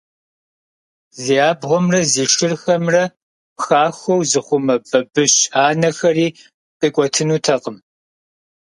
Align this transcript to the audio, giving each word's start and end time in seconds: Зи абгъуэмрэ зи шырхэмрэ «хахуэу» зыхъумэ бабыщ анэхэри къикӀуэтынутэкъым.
Зи 1.21 1.35
абгъуэмрэ 1.49 1.99
зи 2.11 2.23
шырхэмрэ 2.33 3.03
«хахуэу» 3.63 4.21
зыхъумэ 4.31 4.75
бабыщ 4.89 5.33
анэхэри 5.65 6.27
къикӀуэтынутэкъым. 6.79 7.77